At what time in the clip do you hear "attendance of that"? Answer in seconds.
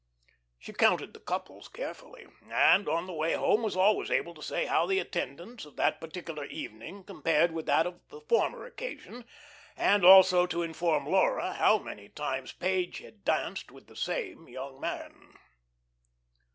4.97-6.01